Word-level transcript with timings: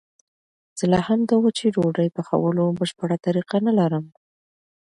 زه 0.77 0.85
لا 0.91 0.99
هم 1.07 1.19
د 1.29 1.31
وچې 1.43 1.67
ډوډۍ 1.75 2.09
پخولو 2.15 2.63
بشپړه 2.79 3.17
طریقه 3.25 3.57
نه 3.67 3.71
لرم. 3.79 4.05